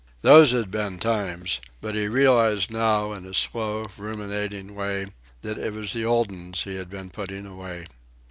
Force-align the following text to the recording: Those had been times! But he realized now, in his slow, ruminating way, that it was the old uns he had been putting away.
Those 0.23 0.49
had 0.49 0.71
been 0.71 0.97
times! 0.97 1.59
But 1.79 1.93
he 1.93 2.07
realized 2.07 2.71
now, 2.71 3.13
in 3.13 3.23
his 3.23 3.37
slow, 3.37 3.85
ruminating 3.99 4.73
way, 4.73 5.13
that 5.43 5.59
it 5.59 5.73
was 5.75 5.93
the 5.93 6.05
old 6.05 6.31
uns 6.31 6.63
he 6.63 6.73
had 6.77 6.89
been 6.89 7.11
putting 7.11 7.45
away. 7.45 7.85